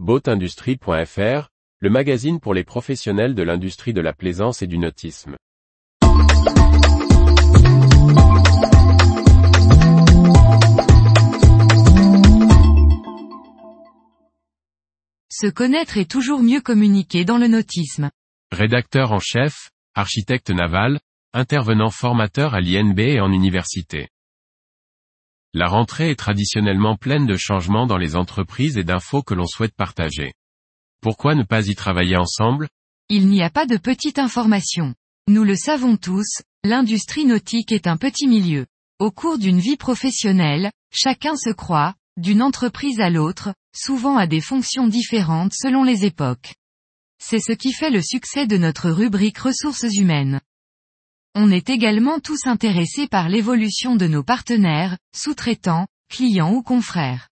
Boatindustrie.fr, 0.00 1.50
le 1.78 1.88
magazine 1.88 2.40
pour 2.40 2.52
les 2.52 2.64
professionnels 2.64 3.36
de 3.36 3.44
l'industrie 3.44 3.92
de 3.92 4.00
la 4.00 4.12
plaisance 4.12 4.60
et 4.60 4.66
du 4.66 4.76
nautisme. 4.76 5.36
Se 15.30 15.46
connaître 15.48 15.96
est 15.96 16.10
toujours 16.10 16.42
mieux 16.42 16.60
communiquer 16.60 17.24
dans 17.24 17.38
le 17.38 17.46
nautisme. 17.46 18.10
Rédacteur 18.50 19.12
en 19.12 19.20
chef, 19.20 19.70
architecte 19.94 20.50
naval, 20.50 20.98
intervenant 21.32 21.90
formateur 21.90 22.54
à 22.54 22.60
l'INB 22.60 22.98
et 22.98 23.20
en 23.20 23.30
université. 23.30 24.08
La 25.56 25.68
rentrée 25.68 26.10
est 26.10 26.18
traditionnellement 26.18 26.96
pleine 26.96 27.26
de 27.26 27.36
changements 27.36 27.86
dans 27.86 27.96
les 27.96 28.16
entreprises 28.16 28.76
et 28.76 28.82
d'infos 28.82 29.22
que 29.22 29.34
l'on 29.34 29.46
souhaite 29.46 29.76
partager. 29.76 30.32
Pourquoi 31.00 31.36
ne 31.36 31.44
pas 31.44 31.68
y 31.68 31.76
travailler 31.76 32.16
ensemble? 32.16 32.68
Il 33.08 33.28
n'y 33.28 33.40
a 33.40 33.50
pas 33.50 33.64
de 33.64 33.76
petite 33.76 34.18
information. 34.18 34.96
Nous 35.28 35.44
le 35.44 35.54
savons 35.54 35.96
tous, 35.96 36.42
l'industrie 36.64 37.24
nautique 37.24 37.70
est 37.70 37.86
un 37.86 37.96
petit 37.96 38.26
milieu. 38.26 38.66
Au 38.98 39.12
cours 39.12 39.38
d'une 39.38 39.60
vie 39.60 39.76
professionnelle, 39.76 40.72
chacun 40.92 41.36
se 41.36 41.50
croit, 41.50 41.94
d'une 42.16 42.42
entreprise 42.42 43.00
à 43.00 43.08
l'autre, 43.08 43.54
souvent 43.72 44.16
à 44.16 44.26
des 44.26 44.40
fonctions 44.40 44.88
différentes 44.88 45.52
selon 45.54 45.84
les 45.84 46.04
époques. 46.04 46.54
C'est 47.22 47.38
ce 47.38 47.52
qui 47.52 47.72
fait 47.72 47.90
le 47.90 48.02
succès 48.02 48.48
de 48.48 48.56
notre 48.56 48.90
rubrique 48.90 49.38
ressources 49.38 49.94
humaines. 49.94 50.40
On 51.36 51.50
est 51.50 51.68
également 51.68 52.20
tous 52.20 52.46
intéressés 52.46 53.08
par 53.08 53.28
l'évolution 53.28 53.96
de 53.96 54.06
nos 54.06 54.22
partenaires, 54.22 54.96
sous-traitants, 55.16 55.86
clients 56.08 56.52
ou 56.52 56.62
confrères. 56.62 57.28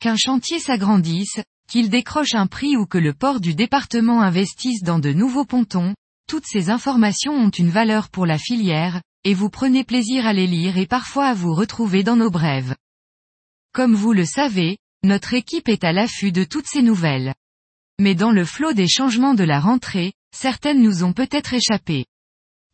Qu'un 0.00 0.16
chantier 0.16 0.58
s'agrandisse, 0.58 1.40
qu'il 1.68 1.90
décroche 1.90 2.34
un 2.34 2.46
prix 2.46 2.76
ou 2.76 2.86
que 2.86 2.96
le 2.96 3.12
port 3.12 3.40
du 3.40 3.54
département 3.54 4.22
investisse 4.22 4.82
dans 4.82 4.98
de 4.98 5.12
nouveaux 5.12 5.44
pontons, 5.44 5.94
toutes 6.26 6.46
ces 6.46 6.70
informations 6.70 7.34
ont 7.34 7.50
une 7.50 7.68
valeur 7.68 8.08
pour 8.08 8.24
la 8.24 8.38
filière, 8.38 9.02
et 9.24 9.34
vous 9.34 9.50
prenez 9.50 9.84
plaisir 9.84 10.26
à 10.26 10.32
les 10.32 10.46
lire 10.46 10.78
et 10.78 10.86
parfois 10.86 11.26
à 11.26 11.34
vous 11.34 11.52
retrouver 11.52 12.02
dans 12.02 12.16
nos 12.16 12.30
brèves. 12.30 12.74
Comme 13.72 13.94
vous 13.94 14.12
le 14.12 14.24
savez, 14.24 14.78
notre 15.02 15.34
équipe 15.34 15.68
est 15.68 15.84
à 15.84 15.92
l'affût 15.92 16.32
de 16.32 16.44
toutes 16.44 16.66
ces 16.66 16.82
nouvelles. 16.82 17.34
Mais 18.00 18.14
dans 18.14 18.30
le 18.30 18.44
flot 18.44 18.72
des 18.72 18.88
changements 18.88 19.34
de 19.34 19.44
la 19.44 19.60
rentrée, 19.60 20.14
certaines 20.34 20.82
nous 20.82 21.04
ont 21.04 21.12
peut-être 21.12 21.54
échappé. 21.54 22.06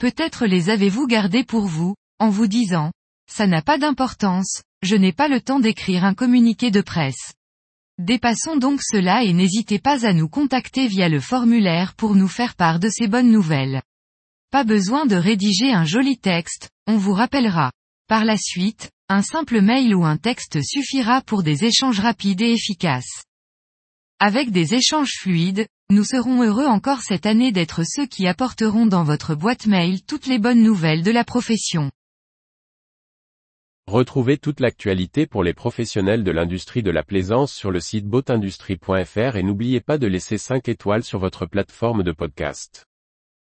Peut-être 0.02 0.46
les 0.46 0.68
avez-vous 0.68 1.06
gardées 1.06 1.44
pour 1.44 1.68
vous, 1.68 1.94
en 2.18 2.28
vous 2.28 2.48
disant, 2.48 2.90
ça 3.30 3.46
n'a 3.46 3.62
pas 3.62 3.78
d'importance, 3.78 4.64
je 4.82 4.96
n'ai 4.96 5.12
pas 5.12 5.28
le 5.28 5.40
temps 5.40 5.60
d'écrire 5.60 6.04
un 6.04 6.12
communiqué 6.12 6.72
de 6.72 6.80
presse. 6.80 7.34
Dépassons 7.98 8.56
donc 8.56 8.80
cela 8.82 9.22
et 9.22 9.32
n'hésitez 9.32 9.78
pas 9.78 10.04
à 10.04 10.12
nous 10.12 10.28
contacter 10.28 10.88
via 10.88 11.08
le 11.08 11.20
formulaire 11.20 11.94
pour 11.94 12.16
nous 12.16 12.26
faire 12.26 12.56
part 12.56 12.80
de 12.80 12.88
ces 12.88 13.06
bonnes 13.06 13.30
nouvelles. 13.30 13.80
Pas 14.50 14.64
besoin 14.64 15.06
de 15.06 15.14
rédiger 15.14 15.72
un 15.72 15.84
joli 15.84 16.18
texte, 16.18 16.70
on 16.88 16.96
vous 16.96 17.12
rappellera. 17.12 17.70
Par 18.08 18.24
la 18.24 18.36
suite, 18.36 18.90
un 19.08 19.22
simple 19.22 19.60
mail 19.60 19.94
ou 19.94 20.04
un 20.04 20.16
texte 20.16 20.64
suffira 20.64 21.20
pour 21.20 21.44
des 21.44 21.64
échanges 21.64 22.00
rapides 22.00 22.42
et 22.42 22.50
efficaces. 22.50 23.22
Avec 24.18 24.50
des 24.50 24.74
échanges 24.74 25.12
fluides, 25.20 25.68
nous 25.92 26.04
serons 26.04 26.42
heureux 26.42 26.66
encore 26.66 27.02
cette 27.02 27.26
année 27.26 27.52
d'être 27.52 27.82
ceux 27.84 28.06
qui 28.06 28.26
apporteront 28.26 28.86
dans 28.86 29.04
votre 29.04 29.34
boîte 29.34 29.66
mail 29.66 30.02
toutes 30.02 30.26
les 30.26 30.38
bonnes 30.38 30.62
nouvelles 30.62 31.02
de 31.02 31.10
la 31.10 31.22
profession. 31.22 31.90
Retrouvez 33.86 34.38
toute 34.38 34.60
l'actualité 34.60 35.26
pour 35.26 35.44
les 35.44 35.52
professionnels 35.52 36.24
de 36.24 36.30
l'industrie 36.30 36.82
de 36.82 36.90
la 36.90 37.02
plaisance 37.02 37.52
sur 37.52 37.70
le 37.70 37.80
site 37.80 38.06
boatindustrie.fr 38.06 39.36
et 39.36 39.42
n'oubliez 39.42 39.80
pas 39.80 39.98
de 39.98 40.06
laisser 40.06 40.38
5 40.38 40.68
étoiles 40.68 41.04
sur 41.04 41.18
votre 41.18 41.44
plateforme 41.44 42.02
de 42.02 42.12
podcast. 42.12 42.86